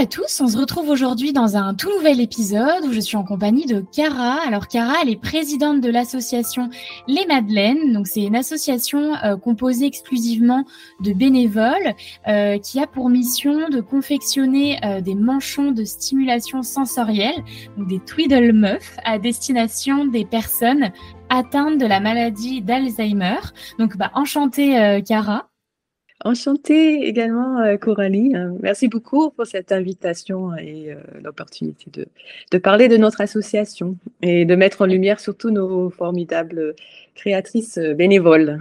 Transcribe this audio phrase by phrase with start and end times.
[0.00, 3.22] à tous, on se retrouve aujourd'hui dans un tout nouvel épisode où je suis en
[3.22, 4.38] compagnie de Cara.
[4.46, 6.70] Alors Cara, elle est présidente de l'association
[7.06, 7.92] Les Madeleines.
[7.92, 10.64] Donc c'est une association euh, composée exclusivement
[11.00, 11.92] de bénévoles
[12.28, 17.44] euh, qui a pour mission de confectionner euh, des manchons de stimulation sensorielle,
[17.76, 20.92] donc des Twiddle Muff à destination des personnes
[21.28, 23.40] atteintes de la maladie d'Alzheimer.
[23.78, 25.49] Donc bah enchantée Cara.
[26.22, 28.36] Enchantée également, euh, Coralie.
[28.36, 28.54] Hein.
[28.60, 32.06] Merci beaucoup pour cette invitation et euh, l'opportunité de,
[32.50, 36.74] de, parler de notre association et de mettre en lumière surtout nos formidables
[37.14, 38.58] créatrices euh, bénévoles.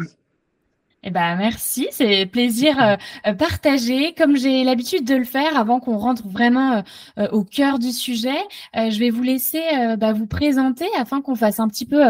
[1.03, 2.97] Eh ben, merci, c'est plaisir
[3.37, 4.13] partagé.
[4.13, 6.83] Comme j'ai l'habitude de le faire avant qu'on rentre vraiment
[7.31, 8.35] au cœur du sujet,
[8.75, 9.61] je vais vous laisser
[9.97, 12.03] bah, vous présenter afin qu'on fasse un petit peu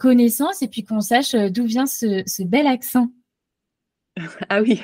[0.00, 3.06] connaissance et puis qu'on sache d'où vient ce, ce bel accent.
[4.48, 4.80] Ah oui.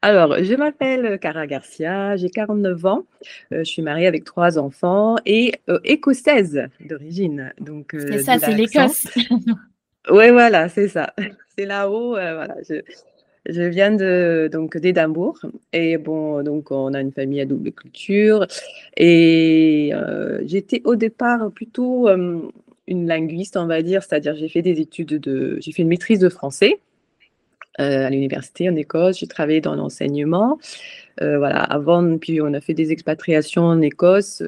[0.00, 3.04] Alors, je m'appelle Cara Garcia, j'ai 49 ans,
[3.52, 7.52] euh, je suis mariée avec trois enfants et euh, écossaise d'origine.
[7.60, 9.08] Donc, euh, c'est ça, c'est l'Écosse.
[10.10, 11.12] oui, voilà, c'est ça.
[11.58, 12.10] C'est là-haut.
[12.10, 15.40] voilà, je, viens de donc d'Édimbourg
[15.72, 18.46] et bon, donc on a une famille à double culture
[18.96, 19.90] et
[20.44, 25.58] j'étais au départ plutôt une linguiste, on va dire, c'est-à-dire j'ai fait des études de,
[25.60, 26.78] j'ai fait une maîtrise de français.
[27.80, 29.18] Euh, à l'université en Écosse.
[29.20, 30.58] J'ai travaillé dans l'enseignement.
[31.22, 34.42] Euh, voilà, avant, puis on a fait des expatriations en Écosse.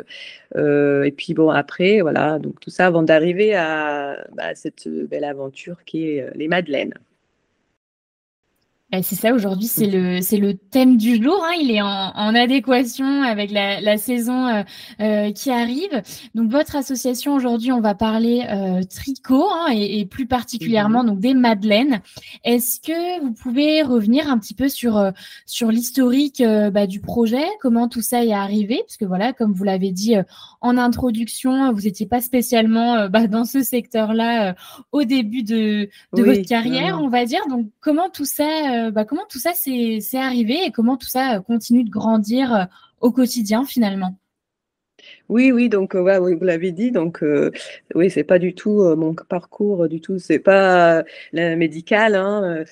[0.56, 5.24] Euh, et puis bon, après, voilà, donc tout ça avant d'arriver à, bah, cette belle
[5.24, 6.94] aventure qui est les Madeleines.
[8.92, 11.40] C'est ça, aujourd'hui, c'est le, c'est le thème du jour.
[11.44, 11.54] Hein.
[11.60, 14.62] Il est en, adéquation avec la, saison euh,
[15.00, 16.02] euh, qui arrive.
[16.34, 21.08] Donc, votre association, aujourd'hui, on va parler euh, tricot hein, et, plus particulièrement mhm.
[21.08, 22.00] donc des madeleines.
[22.42, 25.12] Est-ce que vous pouvez revenir un petit peu sur,
[25.46, 28.82] sur l'historique bah, du projet, comment tout ça est arrivé?
[28.86, 30.14] Parce que voilà, comme vous l'avez dit
[30.60, 34.56] en introduction, vous n'étiez pas spécialement bah, dans ce secteur-là
[34.90, 37.46] au début de, de votre carrière, on va dire.
[37.48, 41.36] Donc, comment tout ça euh, bah, comment tout ça s'est arrivé et comment tout ça
[41.36, 42.64] euh, continue de grandir euh,
[43.00, 44.16] au quotidien finalement?
[45.30, 47.24] Oui, oui, donc ouais, vous l'avez dit, donc
[47.94, 52.64] oui, c'est pas du tout mon parcours du tout, c'est pas médical, hein,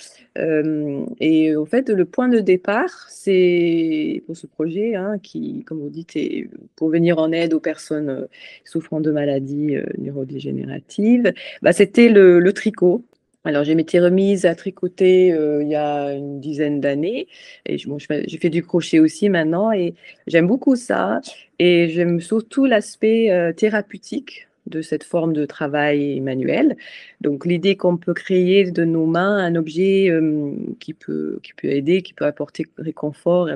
[1.20, 5.88] et en fait, le point de départ, c'est pour ce projet, hein, qui, comme vous
[5.88, 8.28] dites, est pour venir en aide aux personnes
[8.62, 11.32] souffrant de maladies neurodégénératives,
[11.62, 13.02] bah, c'était le, tricot.
[13.44, 17.28] Alors, j'ai m'étais remise à tricoter euh, il y a une dizaine d'années.
[17.66, 17.88] Et je,
[18.26, 19.72] j'ai fait du crochet aussi maintenant.
[19.72, 19.94] Et
[20.26, 21.20] j'aime beaucoup ça.
[21.58, 26.76] Et j'aime surtout l'aspect euh, thérapeutique de cette forme de travail manuel.
[27.20, 30.12] Donc, l'idée qu'on peut créer de nos mains un objet
[30.78, 33.48] qui, peut, qui peut aider, qui peut apporter réconfort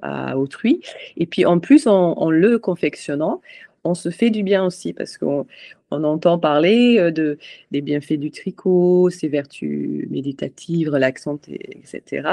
[0.00, 0.80] à autrui.
[1.18, 3.42] Et puis, en plus, en le confectionnant,
[3.86, 5.46] on se fait du bien aussi parce qu'on
[5.90, 7.38] on entend parler euh, de,
[7.70, 12.28] des bienfaits du tricot, ses vertus méditatives, relaxantes, etc.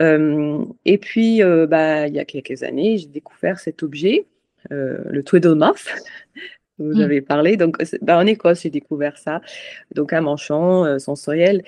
[0.00, 4.26] Euh, et puis, euh, bah, il y a quelques années, j'ai découvert cet objet,
[4.70, 5.94] le Twiddle Muff.
[6.80, 7.00] Vous mmh.
[7.00, 7.56] avez parlé.
[7.56, 9.40] Donc, bah, en Écosse, j'ai découvert ça.
[9.96, 11.62] Donc, un manchon sensoriel euh,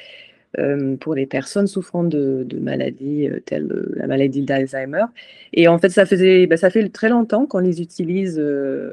[1.00, 5.04] pour les personnes souffrant de, maladies euh, telles euh, la maladie d'Alzheimer.
[5.52, 8.38] Et en fait, ça, faisait, bah, ça fait très longtemps qu'on les utilise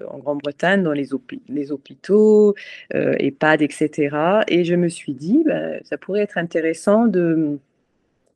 [0.10, 1.14] en Grande-Bretagne dans les,
[1.72, 2.56] hôpitaux,
[2.94, 4.44] EHPAD, etc.
[4.48, 7.60] Et je me suis dit, bah, ça pourrait être intéressant de,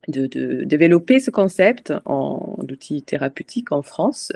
[0.08, 4.32] de, développer ce concept en outil thérapeutique en France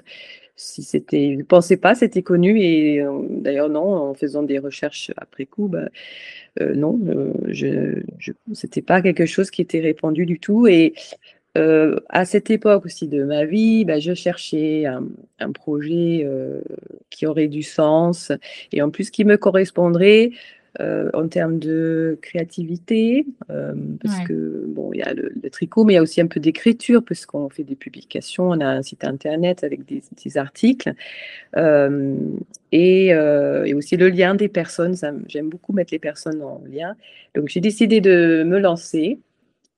[0.56, 5.46] si c'était, ne pensais pas, c'était connu et d'ailleurs non, en faisant des recherches après
[5.46, 5.90] coup, bah,
[6.62, 10.68] euh, non, euh, je c'était pas quelque chose qui était répandu du tout.
[10.68, 10.94] Et
[11.58, 16.28] euh, à cette époque aussi de ma vie, bah, je cherchais un, projet
[17.10, 18.32] qui aurait du sens
[18.72, 20.32] et en plus qui me correspondrait
[20.80, 26.00] en termes de créativité, parce que bon, il y a le, tricot, mais il y
[26.00, 29.86] a aussi un peu d'écriture, puisqu'on fait des publications, on a un site internet avec
[29.86, 30.94] des, articles,
[31.56, 34.96] et, et, aussi le lien des personnes.
[35.28, 36.96] J'aime beaucoup mettre les personnes en lien.
[37.36, 39.20] Donc j'ai décidé de me lancer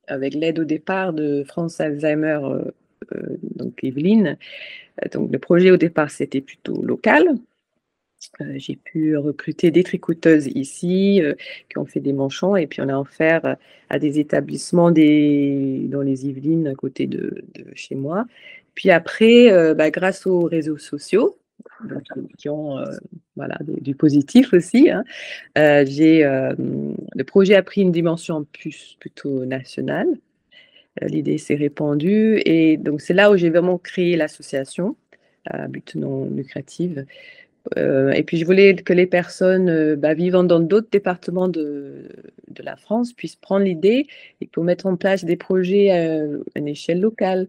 [0.07, 2.39] avec l'aide au départ de France Alzheimer,
[3.55, 4.37] donc Evelyne.
[5.11, 7.35] Donc le projet au départ c'était plutôt local.
[8.41, 11.35] Euh, j'ai pu recruter des tricoteuses ici euh,
[11.69, 13.57] qui ont fait des manchons et puis on a offert
[13.89, 17.43] à des établissements dans les Yvelines à côté de,
[17.75, 18.25] chez moi.
[18.75, 21.37] Puis après, euh, bah, grâce aux réseaux sociaux,
[22.37, 22.77] qui ont
[23.35, 25.03] voilà, du, positif aussi, hein,
[25.55, 30.07] j'ai, le projet a pris une dimension plus plutôt nationale.
[31.01, 34.95] L'idée s'est répandue et donc c'est là où j'ai vraiment créé l'association
[35.45, 36.93] à but non lucratif
[37.77, 42.07] euh, et puis, je voulais que les personnes euh, bah, vivant dans d'autres départements de,
[42.59, 44.07] la France puissent prendre l'idée
[44.41, 47.47] et pour mettre en place des projets euh, à une échelle locale.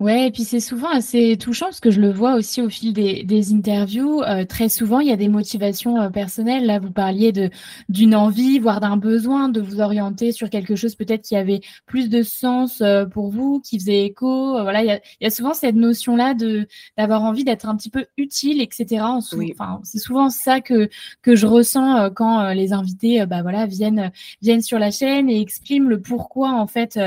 [0.00, 2.92] Ouais, et puis c'est souvent assez touchant parce que je le vois aussi au fil
[2.92, 4.22] des, des interviews.
[4.22, 6.66] Euh, très souvent, il y a des motivations euh, personnelles.
[6.66, 7.50] Là, vous parliez de
[7.88, 12.08] d'une envie, voire d'un besoin de vous orienter sur quelque chose peut-être qui avait plus
[12.08, 14.52] de sens euh, pour vous, qui faisait écho.
[14.62, 17.76] voilà, il y a, il y a souvent cette notion-là de d'avoir envie d'être un
[17.76, 19.02] petit peu utile, etc.
[19.02, 20.88] Enfin, c'est souvent ça que
[21.22, 24.12] que je ressens quand les invités, bah voilà, viennent
[24.42, 27.00] viennent sur la chaîne et expriment le pourquoi en fait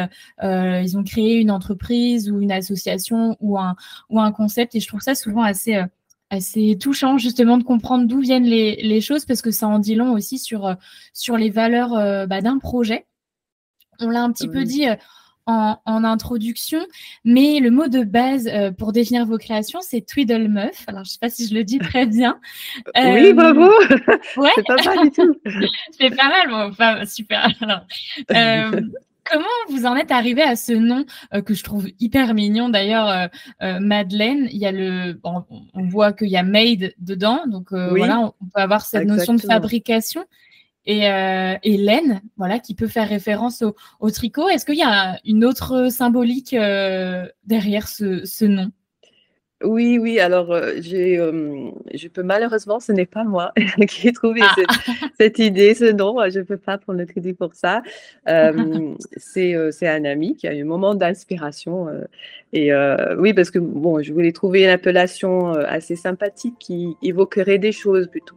[0.44, 2.81] ils ont créé une entreprise ou une association
[3.40, 3.76] ou un,
[4.10, 4.76] ou un concept.
[4.76, 5.86] Et je trouve ça souvent assez, euh,
[6.30, 9.96] assez touchant justement de comprendre d'où viennent les, les, choses parce que ça en dit
[9.96, 10.76] long aussi sur, euh,
[11.14, 13.06] sur les valeurs euh, bah, d'un projet.
[14.00, 14.86] On l'a un petit peu dit
[15.46, 16.80] en, en, introduction,
[17.24, 18.50] mais le mot de base
[18.80, 20.86] pour définir vos créations, c'est Twiddle Meuf.
[20.88, 22.40] Alors, je ne sais pas si je le dis très bien.
[22.96, 23.70] oui, bravo.
[24.38, 24.50] Ouais.
[24.56, 25.36] c'est pas mal du tout.
[26.00, 27.48] c'est pas mal, bon, enfin, super.
[27.62, 27.86] Alors,
[29.30, 33.08] Comment vous en êtes arrivé à ce nom euh, que je trouve hyper mignon d'ailleurs,
[33.08, 33.28] euh,
[33.62, 34.48] euh, Madeleine?
[34.52, 35.44] Il y a le, on,
[35.88, 40.26] voit qu'il y a made dedans, donc voilà, on, peut avoir cette notion de fabrication.
[40.88, 44.50] Et, et, laine, voilà, qui peut faire référence au, au tricot.
[44.50, 46.56] Est-ce qu'il y a une autre symbolique
[47.46, 48.72] derrière ce, ce nom?
[49.64, 53.52] Oui, oui, alors euh, j'ai, euh, je peux malheureusement, ce n'est pas moi
[53.88, 54.56] qui ai trouvé ah.
[55.20, 57.84] cette, idée, ce nom, je ne peux pas prendre le crédit pour ça.
[58.28, 61.88] Euh, c'est, c'est un ami qui a eu un moment d'inspiration.
[62.54, 62.72] et
[63.18, 68.08] oui, parce que bon, je voulais trouver une appellation assez sympathique qui évoquerait des choses
[68.08, 68.36] plutôt.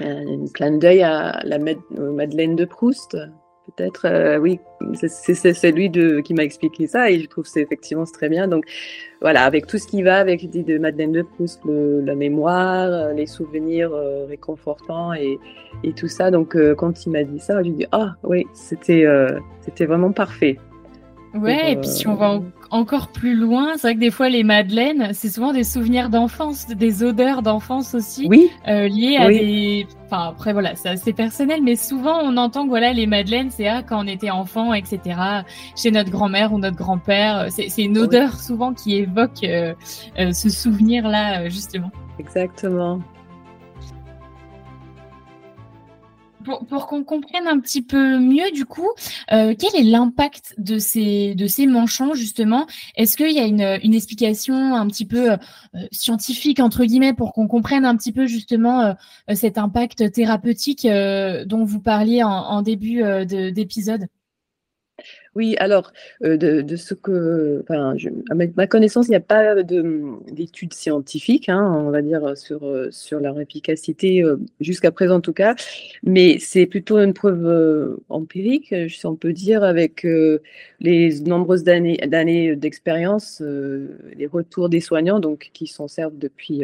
[0.00, 3.16] Un clin d'œil à la Madeleine de Proust,
[3.66, 4.06] peut-être.
[4.06, 4.60] Euh, oui,
[4.94, 8.48] c'est lui de, qui m'a expliqué ça et je trouve c'est effectivement très bien.
[8.48, 8.64] Donc
[9.20, 13.12] voilà, avec tout ce qui va avec l'idée de Madeleine de Proust, la mémoire, euh,
[13.12, 15.38] les souvenirs euh, réconfortants et,
[15.82, 16.30] et, tout ça.
[16.30, 19.06] Donc quand il m'a dit ça, je lui ai dit ah oui, c'était
[19.60, 20.58] c'était vraiment parfait.
[21.34, 22.40] Ouais, et puis si on va
[22.74, 26.66] encore plus loin, c'est vrai que des fois les madeleines, c'est souvent des souvenirs d'enfance,
[26.66, 28.50] des odeurs d'enfance aussi, oui.
[28.66, 29.86] euh, liées à des.
[30.06, 33.68] Enfin après voilà, c'est assez personnel, mais souvent on entend que voilà les madeleines, c'est
[33.68, 35.00] ah, quand on était enfant, etc.
[35.76, 39.72] Chez notre grand-mère ou notre grand-père, c'est une odeur souvent qui évoque euh,
[40.18, 41.92] euh, ce souvenir là justement.
[42.18, 42.98] Exactement.
[46.44, 48.88] Pour, qu'on comprenne un petit peu mieux, du coup,
[49.32, 52.66] euh, quel est l'impact de ces, de ces manchons, justement?
[52.96, 55.36] Est-ce qu'il y a une, une, explication un petit peu euh,
[55.92, 58.94] scientifique, entre guillemets, pour qu'on comprenne un petit peu, justement, euh,
[59.34, 64.06] cet impact thérapeutique dont vous parliez en, en début d'épisode?
[65.34, 67.96] Oui, alors, euh, de, ce que, enfin,
[68.30, 72.90] à ma connaissance, il n'y a pas d'études scientifiques, hein, on va dire, sur, euh,
[72.92, 75.56] sur leur efficacité, euh, jusqu'à présent en tout cas,
[76.04, 80.06] mais c'est plutôt une preuve empirique, si on peut dire, avec
[80.80, 86.62] les nombreuses années d'expérience, les retours des soignants, donc qui s'en servent depuis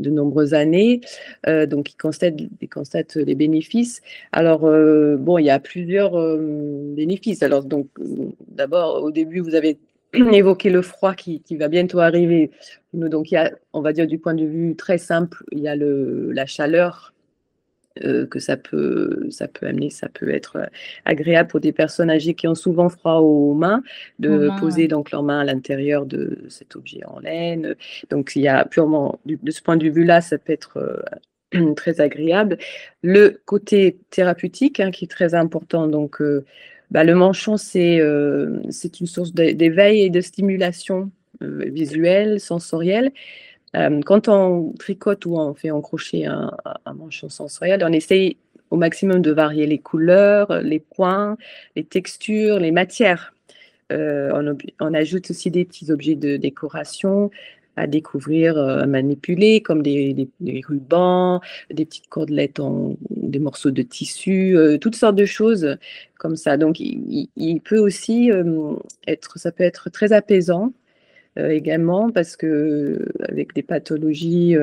[0.00, 1.00] de nombreuses années,
[1.46, 4.00] euh, donc ils constatent, les bénéfices.
[4.32, 7.42] Alors, euh, bon, il y a plusieurs euh, bénéfices.
[7.42, 7.88] Alors, donc,
[8.48, 9.78] d'abord, au début, vous avez
[10.12, 12.50] évoqué le froid qui, va bientôt arriver.
[12.92, 15.68] Donc, il y a, on va dire du point de vue très simple, il y
[15.68, 17.12] a le, la chaleur
[18.04, 20.66] euh, que ça peut, ça peut amener, ça peut être euh,
[21.04, 23.82] agréable pour des personnes âgées qui ont souvent froid aux mains,
[24.20, 27.74] de poser donc leurs mains à l'intérieur de cet objet en laine.
[28.08, 30.76] Donc il y a purement, de ce point de vue-là, ça peut être
[31.52, 32.58] euh, très agréable.
[33.02, 36.22] Le côté thérapeutique hein, qui est très important, donc
[36.92, 38.00] bah, le manchon, c'est
[38.70, 43.10] c'est une source d'éveil et de stimulation visuelle, sensorielle.
[43.76, 46.50] Euh, quand on tricote ou on fait encrocher un,
[46.84, 48.36] un manchon sensoriel, on essaye
[48.70, 51.36] au maximum de varier les couleurs, les points,
[51.76, 53.34] les textures, les matières.
[53.92, 57.32] On, on, ajoute aussi des petits objets de décoration
[57.74, 60.28] à découvrir, à manipuler, comme des,
[60.68, 61.40] rubans,
[61.72, 65.76] des petites cordelettes, en, des morceaux de tissu, toutes sortes de choses
[66.18, 66.56] comme ça.
[66.56, 68.30] Donc, il, peut aussi
[69.08, 70.72] être, ça peut être très apaisant
[71.48, 74.56] également parce que avec des pathologies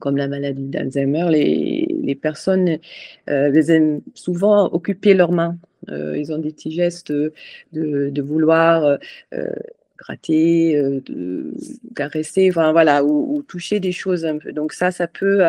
[0.00, 2.78] comme la maladie d'Alzheimer, les, personnes
[3.26, 5.56] aiment souvent occuper leurs mains.
[5.88, 7.12] ils ont des petits gestes
[7.72, 8.98] de, vouloir
[9.96, 11.54] gratter, de
[11.96, 14.52] caresser, enfin voilà, ou, toucher des choses un peu.
[14.52, 15.42] Donc ça, ça peut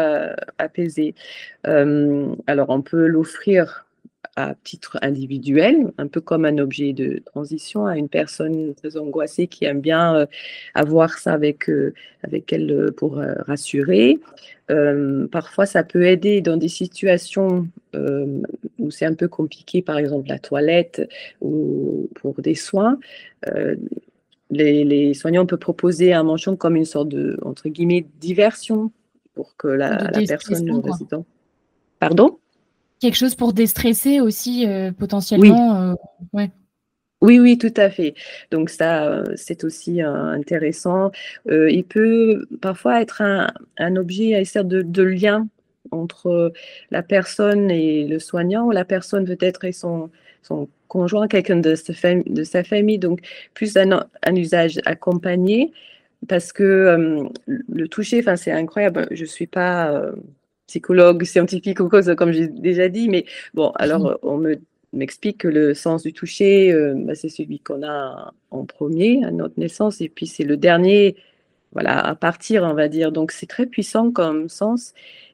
[0.57, 1.15] apaiser.
[1.63, 3.88] alors on peut l'offrir
[4.36, 9.48] à titre individuel, un peu comme un objet de transition à une personne très angoissée
[9.48, 10.27] qui aime bien
[10.75, 11.69] avoir ça avec,
[12.24, 14.19] avec elle pour rassurer.
[15.31, 20.39] parfois, ça peut aider dans des situations où c'est un peu compliqué, par exemple la
[20.39, 21.07] toilette
[21.41, 22.98] ou pour des soins
[24.50, 28.91] les, soignants peuvent proposer un manchon comme une sorte de, entre guillemets, diversion
[29.36, 30.81] pour que la, personne.
[32.00, 32.39] Pardon?
[33.00, 35.96] Quelque chose pour déstresser aussi, euh, potentiellement.
[36.34, 36.44] Oui.
[36.44, 36.48] Euh,
[37.22, 38.13] oui, oui, tout à fait.
[38.50, 41.12] Donc ça, euh, c'est aussi intéressant.
[41.50, 45.48] il peut parfois être un, un objet à essayer de, de lien
[45.91, 46.53] entre
[46.91, 50.10] la personne et le soignant, ou la personne peut-être et son,
[50.41, 51.75] son conjoint, quelqu'un de,
[52.27, 53.22] de, sa famille, donc
[53.53, 55.72] plus un, un usage accompagné,
[56.27, 60.12] parce que euh, le toucher, c'est incroyable, je ne suis pas euh,
[60.69, 64.17] psychologue, scientifique ou cause, comme j'ai déjà dit, mais bon, alors mmh.
[64.23, 64.55] on me
[64.93, 69.31] m'explique que le sens du toucher, euh, bah, c'est celui qu'on a en premier à
[69.31, 71.15] notre naissance, et puis c'est le dernier,
[71.73, 73.11] voilà, à partir, on va dire.
[73.11, 74.93] Donc c'est très puissant comme sens,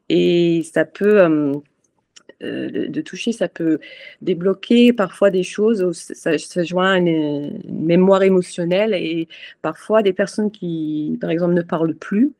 [0.09, 3.79] et ça peut euh, de toucher, ça peut
[4.21, 9.29] débloquer parfois des choses, ça, ça joint à une, mémoire émotionnelle et
[9.61, 12.33] parfois des personnes qui, par exemple, ne parlent plus,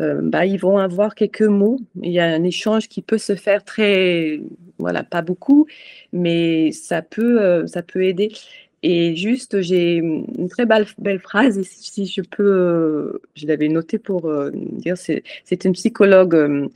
[0.00, 1.78] euh, bah, ils vont avoir quelques mots.
[2.02, 4.40] Il y a un échange qui peut se faire très,
[4.78, 5.66] voilà, pas beaucoup,
[6.12, 8.32] mais ça peut, euh, ça peut aider.
[8.82, 13.98] Et juste, j'ai une très belle, belle phrase, et si, je peux, je l'avais notée
[13.98, 16.68] pour dire, c'est une psychologue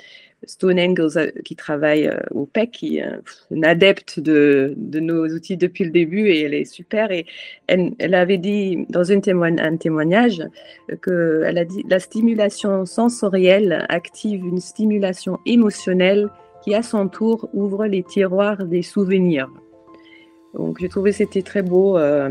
[0.47, 3.09] Stone Engels euh, qui travaille euh, au PEC, qui est
[3.51, 7.11] une adepte de, nos outils depuis le début et elle est super.
[7.11, 7.27] Et
[7.67, 10.43] elle, avait dit dans un témoignage
[11.03, 16.29] qu'elle a dit la stimulation sensorielle active une stimulation émotionnelle
[16.63, 19.49] qui à son tour ouvre les tiroirs des souvenirs.
[20.55, 21.99] Donc j'ai trouvé c'était très beau.
[21.99, 22.31] Euh,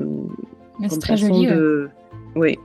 [0.89, 1.47] c'est très joli.
[1.47, 1.89] De...
[2.35, 2.57] Oui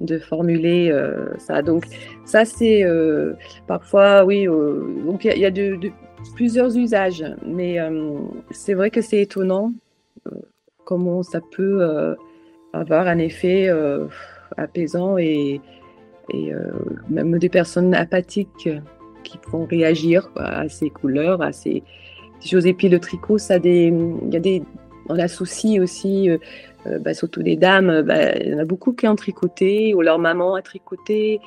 [0.00, 1.62] de formuler euh, ça.
[1.62, 1.84] Donc
[2.24, 3.34] ça c'est euh,
[3.66, 4.48] parfois oui.
[4.48, 5.78] Euh, donc il y, a, de,
[6.34, 7.78] plusieurs usages, mais
[8.50, 9.72] c'est vrai que c'est étonnant
[10.84, 12.16] comment ça peut
[12.72, 13.68] avoir un effet
[14.56, 15.60] apaisant et,
[17.10, 18.70] même des personnes apathiques
[19.22, 21.82] qui vont réagir à ces couleurs, à ces,
[22.44, 22.66] choses.
[22.66, 24.62] Et puis le tricot, ça des, il y a des,
[25.08, 26.30] on associe aussi
[26.86, 29.94] euh, bah, surtout les dames, euh, bah, il y en a beaucoup qui ont tricoté
[29.94, 31.40] ou leur maman a tricoté.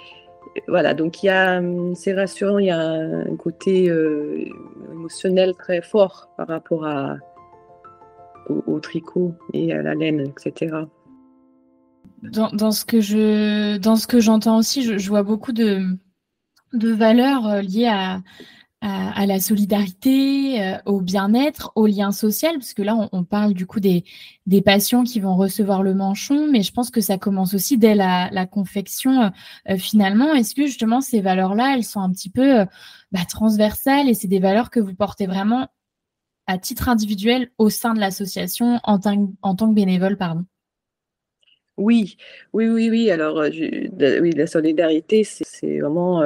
[0.68, 4.46] Voilà, donc il y a, hum, c'est rassurant, il y a un côté euh,
[4.92, 7.18] émotionnel très fort par rapport à,
[8.50, 10.76] au, tricot et à la laine, etc.
[12.24, 15.82] Dans, ce que je, dans ce que j'entends aussi, je, je, vois beaucoup de,
[16.74, 18.22] de valeurs liées à,
[18.82, 23.66] à, la solidarité, euh, au bien-être, au lien social, parce que là, on, parle du
[23.66, 24.04] coup des,
[24.64, 28.30] patients qui vont recevoir le manchon, mais je pense que ça commence aussi dès la,
[28.32, 29.30] la confection euh,
[29.70, 30.34] euh, finalement.
[30.34, 32.66] Est-ce que justement ces valeurs-là, elles sont un petit peu
[33.12, 35.68] bah, transversales et c'est des valeurs que vous portez vraiment
[36.46, 40.46] à titre individuel au sein de l'association en, tant que bénévole, pardon?
[41.78, 42.18] Oui,
[42.54, 43.12] oui, oui, oui.
[43.12, 46.24] Alors, oui, la solidarité, c'est vraiment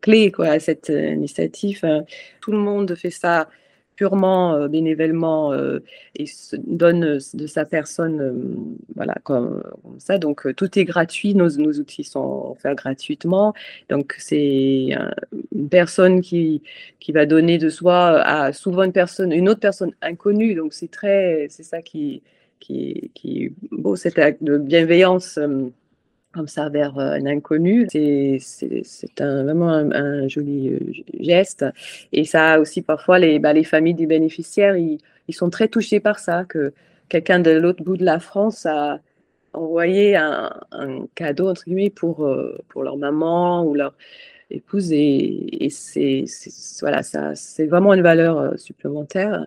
[0.00, 1.80] clé quoi, à cette euh, initiative.
[1.84, 2.04] Hein.
[2.40, 3.48] Tout le monde fait ça
[3.96, 5.80] purement euh, bénévolement euh,
[6.16, 9.62] et se donne de sa personne voilà comme,
[9.98, 13.52] ça donc tout est gratuit nos, nos outils sont offerts gratuitement
[13.90, 14.96] donc c'est
[15.54, 16.62] une personne qui
[16.98, 21.50] qui va donner de soi à souvent une personne une autre personne inconnue donc c'est
[21.50, 22.22] ça qui
[22.58, 25.38] qui qui est beau cet acte de bienveillance
[26.32, 27.86] comme ça vers euh, un inconnu.
[27.90, 28.38] C'est
[29.18, 30.78] vraiment un, joli euh,
[31.18, 31.64] geste.
[32.12, 36.00] Et ça aussi, parfois, les, bah, les familles des bénéficiaires, ils, ils, sont très touchés
[36.00, 36.72] par ça, que
[37.08, 39.00] quelqu'un de l'autre bout de la France a
[39.52, 43.94] envoyé un, un, cadeau, entre guillemets, pour, euh, pour leur maman ou leur...
[44.50, 46.24] épouse et, c'est
[46.80, 47.00] voilà,
[47.68, 49.46] vraiment une valeur supplémentaire.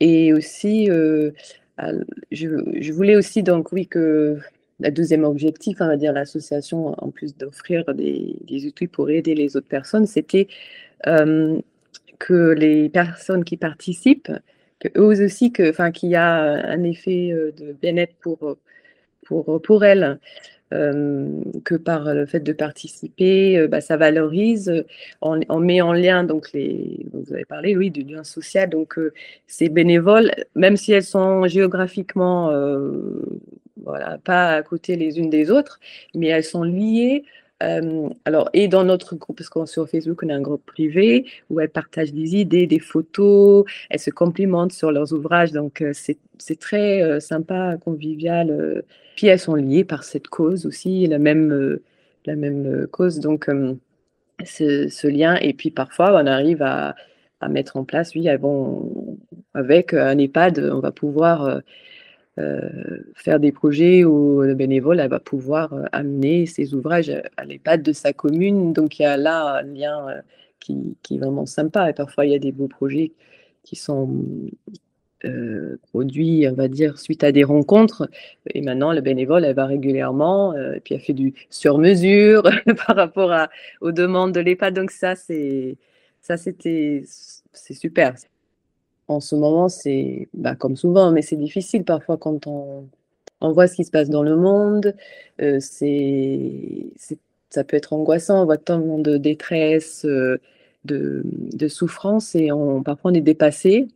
[0.00, 0.86] et aussi,
[2.32, 4.38] je, voulais aussi donc oui que
[4.80, 9.56] la deuxième objectif, on va dire l'association, en plus d'offrir des, outils pour aider les
[9.56, 10.48] autres personnes, c'était
[12.18, 14.32] que les personnes qui participent,
[14.80, 18.56] que eux aussi, qu'il y a un effet de bien-être pour,
[19.24, 20.18] pour, pour elles.
[20.70, 24.84] que par le fait de participer, bah, ça valorise,
[25.22, 28.98] on, met en lien, donc les, vous avez parlé, oui, du lien social, donc
[29.46, 32.50] ces bénévoles, même si elles sont géographiquement,
[33.82, 35.80] voilà, pas à côté les unes des autres,
[36.14, 37.24] mais elles sont liées
[37.62, 41.26] euh, alors, et dans notre groupe, parce qu'on sur Facebook, on a un groupe privé
[41.50, 45.52] où elles partagent des idées, des photos, elles se complimentent sur leurs ouvrages.
[45.52, 48.84] Donc, euh, c'est très euh, sympa, convivial.
[49.16, 51.78] Puis, elles sont liées par cette cause aussi, la même,
[52.26, 53.20] la même cause.
[53.20, 53.48] Donc,
[54.44, 55.36] ce, lien.
[55.36, 56.96] Et puis, parfois, on arrive à,
[57.40, 58.28] à mettre en place, oui,
[59.54, 61.60] avec un EHPAD, on va pouvoir euh,
[63.14, 67.92] faire des projets où le bénévole va pouvoir euh, amener ses ouvrages à l'EHPAD de
[67.92, 68.72] sa commune.
[68.72, 70.20] Donc il y a là un lien euh,
[70.58, 71.90] qui, est vraiment sympa.
[71.90, 73.12] Et parfois il y a des beaux projets
[73.62, 74.24] qui sont
[75.88, 78.10] produits, on va dire, suite à des rencontres.
[78.50, 82.42] Et maintenant, le bénévole, elle va régulièrement, et puis elle fait du sur-mesure
[82.86, 83.32] par rapport
[83.80, 84.74] aux demandes de l'EHPAD.
[84.74, 85.78] Donc ça, c'est
[86.20, 87.04] ça, c'était,
[87.52, 88.14] c'est super
[89.08, 92.88] en ce moment, c'est bah, comme souvent, mais c'est difficile parfois quand on,
[93.40, 94.94] voit ce qui se passe dans le monde.
[95.42, 96.86] Euh, c'est,
[97.50, 100.40] ça peut être angoissant, on voit tellement de détresse, euh,
[100.84, 102.50] de, souffrance, et
[102.84, 103.88] parfois on est dépassé,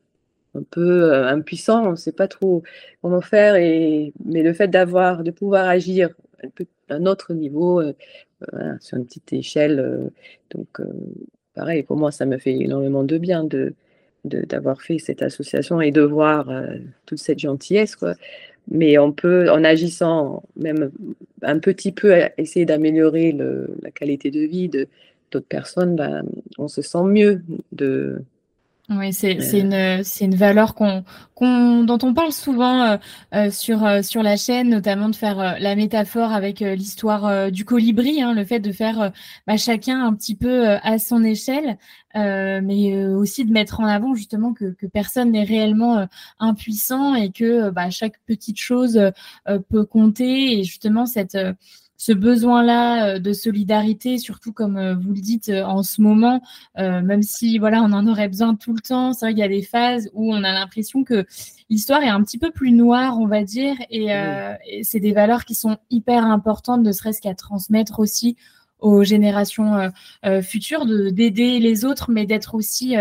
[0.55, 2.63] un peu euh, impuissant, on ne sait pas trop
[3.03, 3.57] comment faire.
[3.57, 6.11] Et, mais le fait d'avoir, de pouvoir agir
[6.43, 7.83] à un autre niveau,
[8.81, 10.11] sur une petite échelle,
[10.51, 10.81] donc
[11.55, 13.45] pareil, pour moi, ça me fait énormément de bien
[14.29, 17.97] d'avoir fait cette association et de voir euh, toute cette gentillesse.
[17.97, 18.15] Quoi.
[18.71, 20.91] Mais on peut, en agissant même
[21.43, 23.33] un petit peu, essayer d'améliorer
[23.83, 24.89] la qualité de vie de
[25.31, 26.25] d'autres personnes, ben,
[26.57, 28.23] on se sent mieux de,
[28.91, 32.97] oui, c'est une, une valeur qu'on, qu'on, dont on parle souvent euh,
[33.35, 38.23] euh, sur, euh, sur la chaîne, notamment de faire la métaphore avec l'histoire du colibri,
[38.23, 39.13] hein, le fait de faire
[39.47, 41.77] bah, chacun un petit peu à son échelle,
[42.15, 47.69] mais aussi de mettre en avant justement que, que personne n'est réellement impuissant et que
[47.69, 48.99] bah, chaque petite chose
[49.69, 50.59] peut compter.
[50.59, 51.37] Et justement cette
[51.99, 56.41] ce besoin-là euh, de solidarité, surtout comme euh, vous le dites euh, en ce moment,
[56.77, 59.13] même si voilà, on en aurait besoin tout le temps.
[59.13, 61.27] C'est vrai qu'il y a des phases où on a l'impression que
[61.69, 64.09] l'histoire est un petit peu plus noire, on va dire, et,
[64.83, 68.37] c'est des valeurs qui sont hyper importantes, ne serait-ce qu'à transmettre aussi
[68.79, 69.91] aux générations
[70.43, 72.95] futures, de d'aider les autres, mais d'être aussi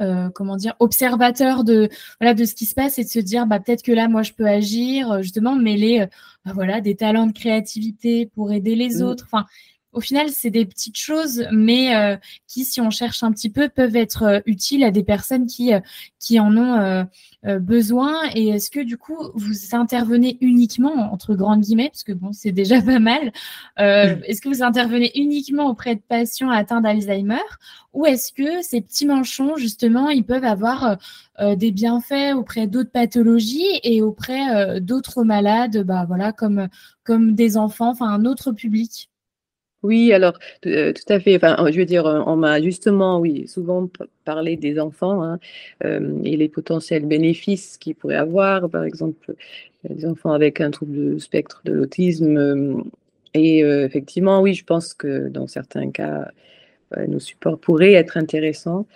[0.00, 1.88] euh, comment dire observateur de
[2.20, 4.22] voilà de ce qui se passe et de se dire bah peut-être que là moi
[4.22, 6.06] je peux agir euh, justement mêler euh,
[6.44, 9.02] bah, voilà des talents de créativité pour aider les mmh.
[9.02, 9.46] autres enfin
[9.96, 13.70] au final, c'est des petites choses, mais euh, qui, si on cherche un petit peu,
[13.70, 15.80] peuvent être euh, utiles à des personnes qui, euh,
[16.20, 17.06] qui en ont
[17.60, 18.14] besoin.
[18.34, 22.52] Et est-ce que du coup, vous intervenez uniquement, entre grandes guillemets, parce que bon, c'est
[22.52, 23.32] déjà pas mal,
[23.78, 27.38] est-ce que vous intervenez uniquement auprès de patients atteints d'Alzheimer?
[27.94, 30.98] Ou est-ce que ces petits manchons, justement, ils peuvent avoir
[31.40, 36.68] des bienfaits auprès d'autres pathologies et auprès d'autres malades, bah, voilà, comme,
[37.04, 39.08] comme des enfants, enfin un autre public?
[39.82, 41.36] Oui, alors euh, tout à fait.
[41.36, 43.88] Enfin, je veux dire, on m'a justement, oui, souvent
[44.24, 45.38] parlé des enfants hein,
[45.84, 48.68] euh, et les potentiels bénéfices qu'ils pourraient avoir.
[48.70, 49.34] Par exemple,
[49.88, 52.36] des enfants avec un trouble de spectre de l'autisme.
[52.36, 52.82] Euh,
[53.34, 56.30] et effectivement, oui, je pense que dans certains cas,
[57.06, 58.86] nos supports pourraient être intéressants.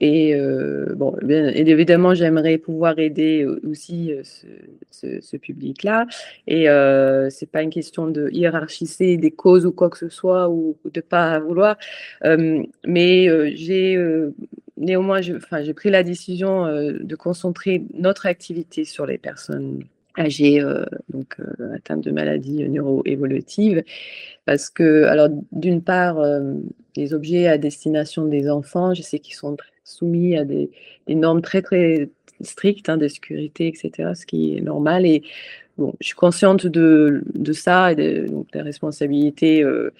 [0.00, 4.22] Et euh, bon, bien évidemment, j'aimerais pouvoir aider aussi euh,
[4.90, 6.06] ce, ce, public-là.
[6.46, 10.48] Et euh, c'est pas une question de hiérarchiser des causes ou quoi que ce soit
[10.48, 11.76] ou, de pas vouloir.
[12.24, 13.98] Euh, mais euh, j'ai
[14.78, 19.84] néanmoins, j'ai pris la décision de concentrer notre activité sur les personnes
[20.18, 20.62] âgées,
[21.08, 21.36] donc
[21.74, 23.82] atteintes de maladies neuroévolutives,
[24.44, 26.18] parce que, alors, d'une part,
[26.96, 30.70] les objets à destination des enfants, je sais qu'ils sont soumis à des,
[31.08, 32.08] normes très très
[32.40, 35.04] strictes hein, de sécurité, etc., ce qui est normal.
[35.06, 35.22] Et
[35.76, 39.92] bon, je suis consciente de, de ça et de, donc, des responsabilités euh,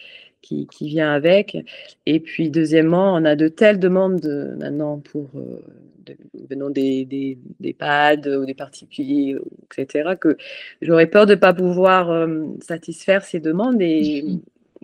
[0.42, 1.56] qui, qui vient avec.
[2.06, 4.24] Et puis, deuxièmement, on a de telles demandes
[4.58, 5.62] maintenant pour euh,
[6.48, 9.36] venant des, des, des, pads ou des particuliers,
[9.76, 10.36] etc., que
[10.82, 13.80] j'aurais peur de ne pas pouvoir euh, satisfaire ces demandes.
[13.80, 14.24] Et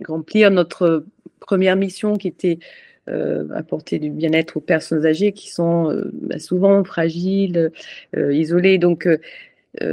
[0.07, 1.05] remplir notre
[1.39, 2.59] première mission qui était
[3.55, 7.71] apporter du bien-être aux personnes âgées qui sont bah, souvent fragiles,
[8.13, 8.77] isolées.
[8.77, 9.07] Donc,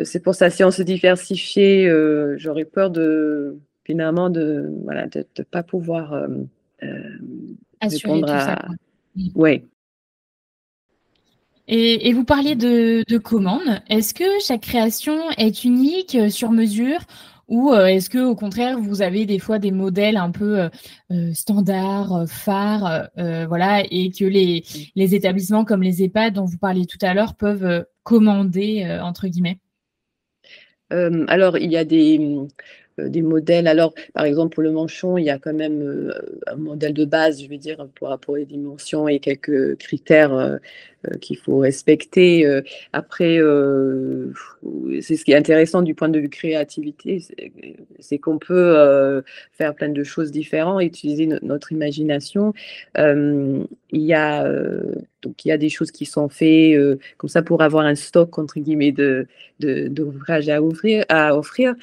[0.03, 1.89] c'est pour ça, si on se diversifiait,
[2.37, 6.15] j'aurais peur de finalement de voilà de ne pas pouvoir
[7.81, 8.65] assurer tout ça.
[9.35, 9.63] Oui.
[11.67, 13.81] Et, vous parliez de, de commandes.
[13.89, 17.01] Est-ce que chaque création est unique, sur mesure,
[17.49, 20.69] ou euh, est-ce que au contraire vous avez des fois des modèles un peu euh,
[21.11, 26.87] euh, standards, phares, voilà, et que les, les établissements comme les EHPAD dont vous parliez
[26.87, 29.59] tout à l'heure peuvent commander entre guillemets?
[30.91, 32.39] Alors il y a des
[32.99, 33.67] des modèles.
[33.67, 36.13] Alors, par exemple, pour le manchon, il y a quand même
[36.47, 40.59] un modèle de base, je veux dire, pour rapport les dimensions et quelques critères
[41.09, 42.47] euh, qu'il faut respecter.
[42.47, 44.33] Euh, après, euh,
[45.01, 47.23] c'est ce qui est intéressant du point de vue créativité,
[47.99, 52.53] c'est qu'on peut faire plein de choses différentes, utiliser notre imagination.
[52.97, 54.49] il y a
[55.23, 56.79] donc il y a des choses qui sont faites
[57.17, 59.27] comme ça pour avoir un stock entre guillemets de
[59.61, 60.61] d'ouvrages à
[61.09, 61.75] à offrir.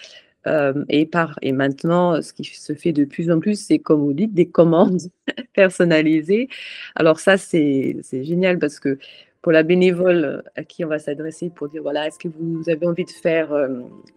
[0.46, 4.14] Et, par, et maintenant, ce qui se fait de plus en plus, c'est comme vous
[4.14, 5.00] dites, des commandes
[5.54, 6.48] personnalisées.
[6.96, 8.98] Alors ça, c'est génial parce que
[9.42, 12.86] pour la bénévole à qui on va s'adresser pour dire, voilà, est-ce que vous avez
[12.86, 13.50] envie de faire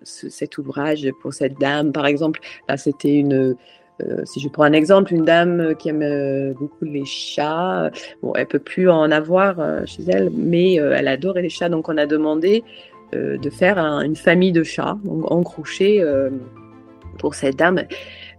[0.03, 3.57] cet ouvrage pour cette dame, par exemple Là, c'était une...
[4.25, 7.91] si je prends un exemple, une dame qui aime beaucoup les chats,
[8.23, 11.97] bon, elle peut plus en avoir chez elle, mais elle adore les chats, donc on
[11.97, 16.31] a demandé euh, de faire une famille de chats en crochet euh,
[17.19, 17.83] pour cette dame.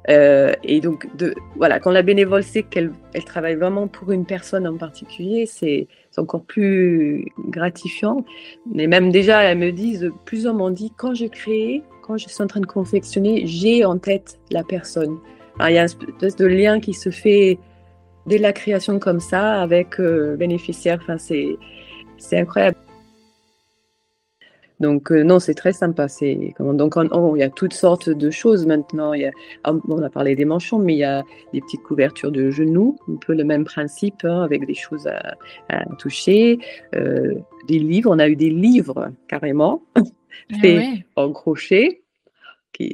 [0.10, 4.26] Euh, et donc, de, voilà, quand la bénévole sait qu'elle elle travaille vraiment pour une
[4.26, 8.24] personne en particulier, c'est encore plus gratifiant.
[8.72, 12.44] Mais même déjà, elles me disent, plusieurs m'ont dit, quand je crée, quand je suis
[12.44, 15.18] en train de confectionner, j'ai en tête la personne.
[15.60, 17.58] il y a une espèce de lien qui se fait
[18.28, 21.00] dès la création comme ça avec le bénéficiaire.
[21.02, 22.78] Enfin, c'est incroyable.
[24.80, 26.08] Donc euh, non, c'est très sympa.
[26.08, 29.14] C'est donc il y a toutes sortes de choses maintenant.
[29.14, 29.32] Il y a,
[29.64, 32.98] ah, on a parlé des manchons, mais il y a des petites couvertures de genoux,
[33.10, 36.60] un peu le même principe, hein, avec des choses à, toucher.
[36.96, 37.36] Euh,
[37.68, 40.02] des livres, on a eu des livres carrément ah
[40.62, 40.84] faits
[41.16, 42.02] en crochet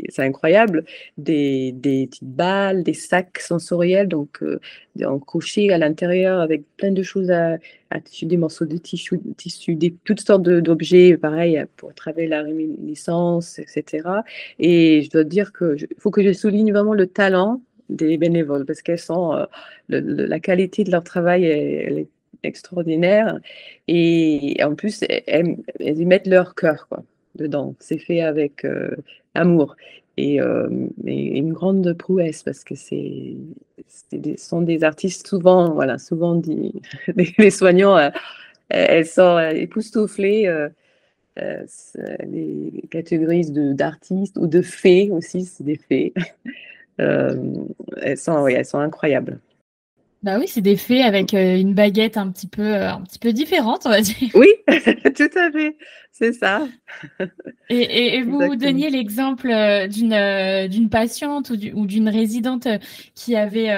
[0.10, 0.86] c'est incroyable,
[1.18, 4.60] des, petites balles, des sacs sensoriels, donc euh,
[5.06, 7.58] en crochet à l'intérieur avec plein de choses à,
[7.90, 9.20] à tissu, des morceaux de tissu,
[9.76, 14.08] des, toutes sortes d'objets, pareil, pour travailler la réminiscence, etc.
[14.60, 18.82] Et je dois dire que faut que je souligne vraiment le talent des bénévoles parce
[18.82, 19.46] qu'elles sont, euh,
[19.90, 22.08] la qualité de leur travail, est
[22.44, 23.40] extraordinaire
[23.88, 27.04] et en plus elles, y mettent leur cœur quoi
[27.36, 27.76] dedans.
[27.80, 28.96] C'est fait avec euh,
[29.34, 29.76] amour
[30.18, 30.70] et, euh,
[31.04, 33.36] une grande prouesse parce que c'est
[34.38, 36.74] sont des artistes souvent, voilà, souvent dit,
[37.16, 38.10] les, soignants, euh,
[38.70, 40.68] elles sont époustouflées.
[41.38, 46.14] les catégories d'artistes ou de fées aussi, c'est des fées.
[46.98, 49.40] elles, sont, oui, elles sont incroyables.
[50.24, 53.86] Bah oui, c'est des fées avec une baguette un petit peu, un petit peu différente,
[53.86, 54.30] on va dire.
[54.36, 55.78] Oui, tout à fait,
[56.12, 56.68] c'est ça.
[57.70, 59.50] Et, vous donniez l'exemple
[59.90, 62.68] d'une d'une patiente ou d'une résidente
[63.16, 63.72] qui avait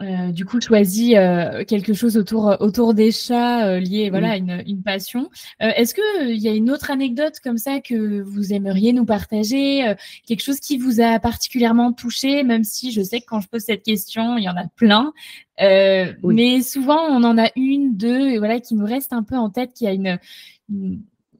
[0.00, 4.62] euh, du coup choisi euh, quelque chose autour autour des chats euh, lié voilà une,
[4.64, 5.28] une passion.
[5.58, 9.92] Est-ce que il y a une autre anecdote comme ça que vous aimeriez nous partager,
[10.24, 13.62] quelque chose qui vous a particulièrement touché, même si je sais que quand je pose
[13.62, 15.12] cette question, il y en a plein,
[15.58, 19.50] mais souvent on en a une, deux, et voilà qui nous reste un peu en
[19.50, 20.20] tête, qui a une,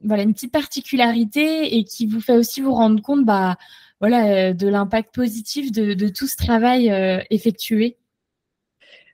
[0.03, 3.57] voilà une petite particularité et qui vous fait aussi vous rendre compte bah
[4.01, 6.91] voilà de l'impact positif de, de, tout ce travail
[7.29, 7.98] effectué.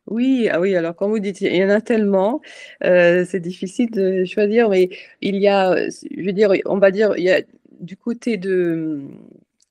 [0.08, 2.42] Oui, ah oui, alors quand vous dites, il y en a tellement,
[2.84, 4.90] euh, c'est difficile de choisir, mais
[5.22, 7.42] il y a, je veux dire, on va dire, il y a
[7.80, 9.02] du côté de,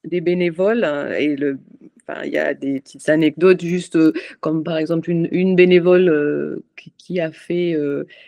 [0.05, 1.61] des bénévoles, hein, et le,
[2.03, 6.65] enfin, il y a des petites anecdotes, juste euh, comme par exemple une, bénévole euh,
[6.99, 7.77] qui, a fait,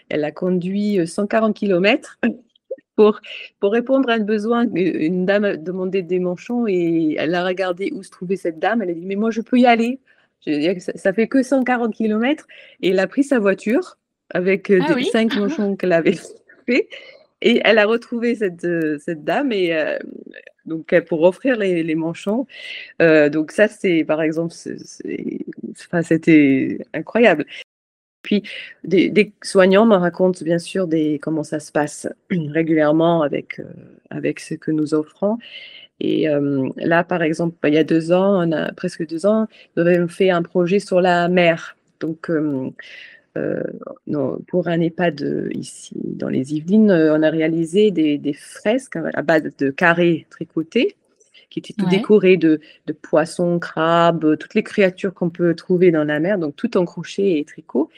[0.08, 2.18] elle a conduit 140 km
[2.96, 3.20] pour,
[3.60, 4.66] pour répondre à un besoin.
[4.74, 8.82] Une dame a demandé des manchons et elle a regardé où se trouvait cette dame.
[8.82, 10.00] Elle a dit, mais moi, je peux y aller.
[10.44, 12.46] Je ça, fait que 140 km
[12.80, 13.98] et elle a pris sa voiture
[14.30, 16.18] avec euh, ah des, cinq manchons qu'elle avait
[16.66, 16.88] fait
[17.42, 19.98] et elle a retrouvé cette, euh, cette dame et euh,
[20.64, 22.46] donc pour offrir les, les manchons.
[22.98, 24.52] donc ça c'est par exemple,
[25.74, 27.46] c'était incroyable.
[28.22, 28.42] Puis
[28.82, 33.60] des, soignants me racontent bien sûr des, comment ça se passe régulièrement avec,
[34.10, 35.38] avec ce que nous offrons.
[36.00, 36.28] Et
[36.76, 40.08] là, par exemple, il y a deux ans, on a presque deux ans, nous avons
[40.08, 41.76] fait un projet sur la mer.
[42.00, 42.30] Donc,
[43.36, 43.62] euh,
[44.46, 49.70] pour un EHPAD ici dans les Yvelines, on a réalisé des, fresques à base de
[49.70, 50.96] carrés tricotés
[51.50, 52.60] qui étaient tout décorés de,
[53.02, 57.38] poissons, crabes, toutes les créatures qu'on peut trouver dans la mer, donc tout en crochet
[57.38, 57.88] et tricot,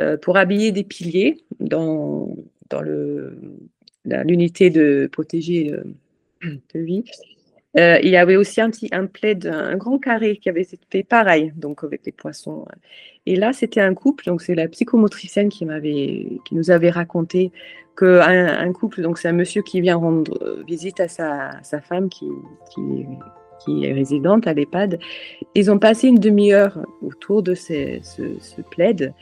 [0.00, 2.36] euh, pour habiller des piliers dans,
[2.70, 2.82] dans
[4.04, 5.74] l'unité de protéger
[7.76, 10.78] euh, il y avait aussi un petit un plaid, un grand carré qui avait été
[10.90, 12.64] fait pareil, donc avec les poissons.
[13.26, 17.52] Et là, c'était un couple, donc c'est la psychomotricienne qui m'avait, qui nous avait raconté
[17.96, 21.80] qu'un un couple, donc c'est un monsieur qui vient rendre euh, visite à sa, sa
[21.80, 22.26] femme qui,
[22.74, 24.98] qui, est résidente à l'EHPAD.
[25.54, 29.12] Ils ont passé une demi-heure autour de ce, ce, plaid.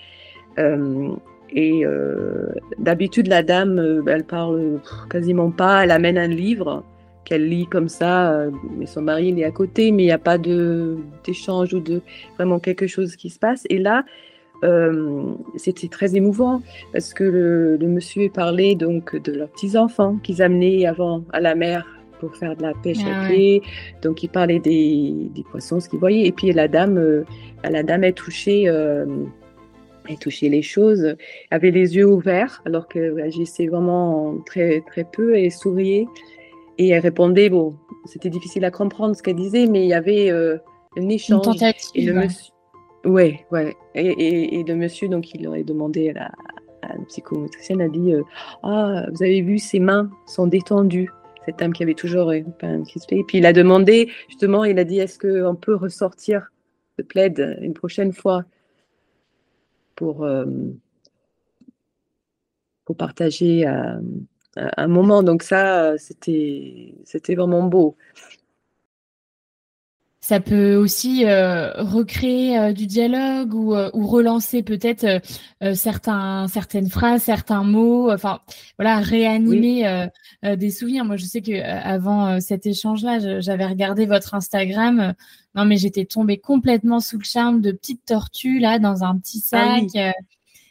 [0.58, 1.08] Euh,
[1.50, 2.48] et euh,
[2.78, 6.84] d'habitude, la dame, elle parle quasiment pas, elle amène un livre
[7.26, 10.12] qu'elle lit comme ça, euh, mais son mari il est à côté, mais il n'y
[10.12, 12.00] a pas de d'échange ou de
[12.36, 13.64] vraiment quelque chose qui se passe.
[13.68, 14.04] Et là,
[14.64, 16.62] euh, c'était très émouvant
[16.92, 21.54] parce que le, monsieur parlait donc de leurs petits enfants qu'ils amenaient avant à la
[21.54, 21.84] mer
[22.20, 23.60] pour faire de la pêche à ah pied.
[24.02, 26.26] Donc il parlait des, des poissons, ce qu'ils voyaient.
[26.26, 27.24] Et puis la dame, euh,
[27.64, 28.62] la dame est touchée.
[28.62, 31.16] elle touchait les choses,
[31.50, 36.06] avait les yeux ouverts alors qu'elle agissait vraiment très très peu et souriait.
[36.78, 40.30] Et elle répondait, bon, c'était difficile à comprendre ce qu'elle disait, mais il y avait
[40.30, 40.58] euh,
[40.98, 41.46] un échange.
[41.46, 41.90] Une tentative.
[41.94, 42.52] Et le monsieur,
[43.04, 43.74] ouais, ouais.
[43.94, 46.32] Et, et, le monsieur, donc, il aurait demandé à la,
[46.82, 48.22] à la psychomotricienne, a dit, euh,
[48.62, 51.10] ah, vous avez vu, ses mains sont détendues.
[51.46, 53.18] Cette dame qui avait toujours un crispé.
[53.18, 56.50] Et puis il a demandé, justement, il a dit, est-ce qu'on peut ressortir
[56.98, 58.44] ce plaid une prochaine fois
[59.94, 60.44] pour, euh,
[62.84, 63.64] pour partager
[64.56, 65.22] un moment.
[65.22, 67.96] Donc ça, c'était, c'était vraiment beau.
[70.26, 75.20] Ça peut aussi euh, recréer euh, du dialogue ou, euh, ou relancer peut-être
[75.74, 78.10] certains, certaines phrases, certains mots.
[78.10, 78.40] Enfin,
[78.76, 80.08] voilà, réanimer
[80.42, 81.04] des souvenirs.
[81.04, 85.14] Moi, je sais que avant cet échange-là, j'avais regardé votre Instagram.
[85.54, 89.44] non, mais j'étais tombée complètement sous le charme de petites tortues là dans un petit
[89.52, 90.14] ah sac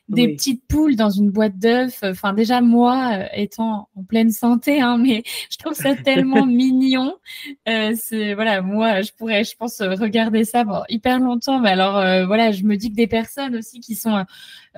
[0.08, 2.00] des petites poules dans une boîte d'œufs.
[2.04, 7.15] Enfin, déjà, moi, euh, étant en pleine santé, hein, mais je trouve ça tellement mignon.
[7.68, 11.60] Euh, c'est voilà, moi, je pourrais, je pense, regarder ça bon, hyper longtemps.
[11.60, 14.26] Mais alors, euh, voilà, je me dis que des personnes aussi qui sont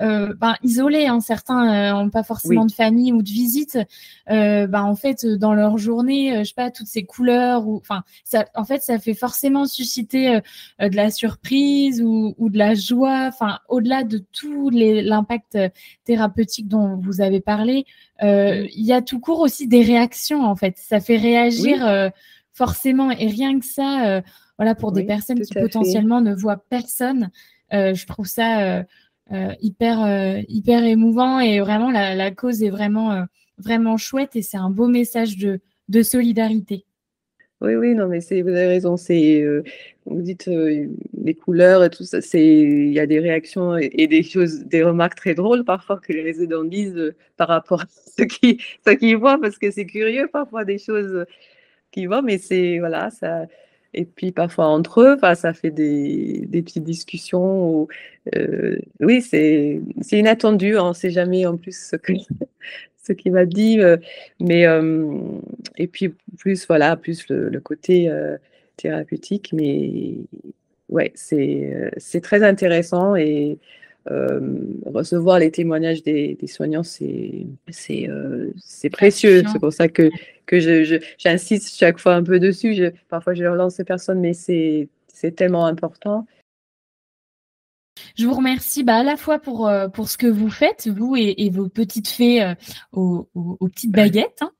[0.00, 1.06] euh, ben, isolés.
[1.06, 1.20] Hein.
[1.20, 3.78] Certains n'ont pas forcément de famille ou de visite.
[4.26, 8.46] ben, en fait, dans leur journée, je sais pas, toutes ces couleurs, ou enfin, ça,
[8.54, 10.40] en fait, ça fait forcément susciter
[10.80, 13.26] de la surprise ou, ou de la joie.
[13.28, 14.70] Enfin, au-delà de tout
[15.18, 15.58] l'impact
[16.04, 17.84] thérapeutique dont vous avez parlé,
[18.22, 20.44] il y a tout court aussi des réactions.
[20.44, 22.10] En fait, ça fait réagir
[22.52, 24.22] forcément, et rien que ça.
[24.58, 27.30] voilà, pour des personnes qui potentiellement ne voient personne,
[27.72, 28.84] je trouve ça
[29.30, 33.24] euh, hyper euh, hyper émouvant et vraiment la, la cause est vraiment euh,
[33.58, 36.86] vraiment chouette et c'est un beau message de, de solidarité.
[37.60, 38.96] Oui, oui, non, mais c'est, vous avez raison.
[38.96, 39.44] C'est,
[40.06, 42.20] vous dites les couleurs et tout ça.
[42.20, 46.12] C'est, il y a des réactions et, des choses, des remarques très drôles parfois que
[46.12, 47.86] les résidents disent par rapport à
[48.18, 48.22] ce
[48.92, 51.24] qu'ils, voient, parce que c'est curieux parfois des choses
[51.90, 53.46] qu'ils voient, mais c'est voilà, ça,
[53.94, 57.88] et puis parfois entre eux, ça fait des, petites discussions.
[58.36, 59.80] euh, oui, c'est
[60.12, 60.76] inattendu.
[60.78, 62.12] On ne sait jamais en plus ce que
[63.08, 63.80] ce qu'il m'a dit.
[63.80, 63.96] Euh,
[64.40, 65.18] mais euh,
[65.76, 68.36] et puis plus voilà, plus le, côté euh,
[68.76, 69.50] thérapeutique.
[69.52, 70.14] Mais
[70.88, 73.58] ouais, c'est c'est très intéressant et
[74.86, 79.42] recevoir les témoignages des, des soignants, c'est c'est précieux.
[79.52, 80.10] C'est pour ça que
[80.46, 80.58] que
[81.18, 82.74] j'insiste chaque fois un peu dessus.
[82.74, 84.88] Je, parfois, je relance ces personnes, mais c'est
[85.36, 86.26] tellement important.
[88.16, 91.14] Je vous remercie bah, à la fois pour, euh, pour ce que vous faites, vous
[91.16, 92.54] et, vos petites fées euh,
[92.92, 94.38] aux, petites baguettes.
[94.40, 94.50] Hein.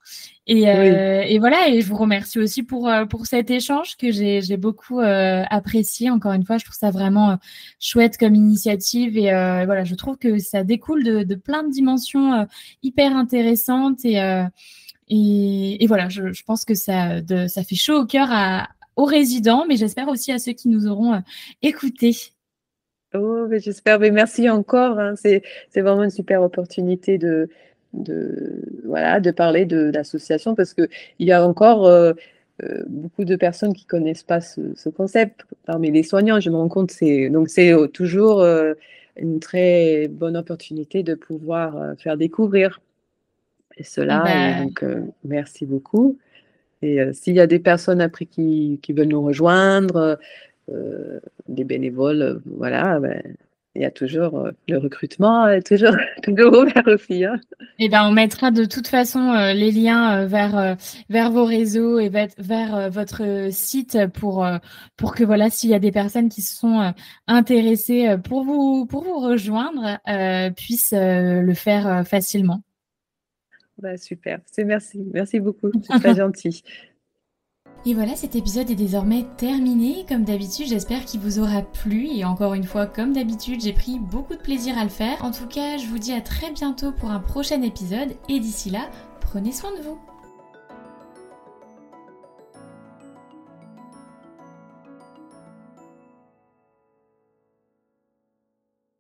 [0.47, 4.57] Et, euh, et, voilà, et je vous remercie aussi pour, pour cet échange que j'ai
[4.57, 6.11] beaucoup apprécié.
[6.11, 7.37] Encore une fois, je trouve ça vraiment
[7.79, 9.19] chouette comme initiative.
[9.19, 12.47] Et voilà, je trouve que ça découle de, de plein de dimensions
[12.83, 14.05] hyper intéressantes.
[14.05, 14.17] Et,
[15.11, 18.31] et, voilà, je, pense que ça, ça fait chaud au cœur
[18.99, 21.21] aux résidents, mais j'espère aussi à ceux qui nous auront euh,
[21.63, 22.17] écoutés.
[23.15, 23.99] Oh, j'espère.
[23.99, 24.99] Mais merci encore.
[24.99, 25.15] Hein.
[25.17, 25.43] C'est
[25.75, 27.49] vraiment une super opportunité de,
[27.95, 32.13] de, voilà, de parler d'association parce qu'il y a encore euh,
[32.63, 35.45] euh, beaucoup de personnes qui connaissent pas ce, concept.
[35.65, 38.45] Parmi les soignants, je me rends compte, c'est donc c'est toujours
[39.17, 42.81] une très bonne opportunité de pouvoir faire découvrir
[43.83, 44.23] cela.
[44.25, 44.85] Ben donc,
[45.25, 46.19] merci beaucoup.
[46.83, 50.19] Et s'il y a des personnes après qui, qui veulent nous rejoindre,
[51.49, 53.23] des bénévoles, voilà, ben,
[53.79, 57.25] il y a toujours euh, le recrutement toujours, toujours ouvert aussi.
[57.25, 57.41] Hein.
[57.79, 60.77] Et eh ben, on mettra de toute façon euh, les liens euh, vers
[61.09, 64.47] vers vos réseaux et vers, votre site pour
[64.97, 66.93] pour que voilà s'il y a des personnes qui se sont
[67.27, 69.99] intéressées pour vous pour vous rejoindre
[70.57, 72.63] puissent le faire facilement.
[73.81, 76.65] Bah, super, c'est merci, merci beaucoup, c'est très gentil.
[77.87, 80.05] Et voilà, cet épisode est désormais terminé.
[80.09, 82.09] Comme d'habitude, j'espère qu'il vous aura plu.
[82.09, 85.25] Et encore une fois, comme d'habitude, j'ai pris beaucoup de plaisir à le faire.
[85.25, 88.15] En tout cas, je vous dis à très bientôt pour un prochain épisode.
[88.29, 90.08] Et d'ici là, prenez soin de vous.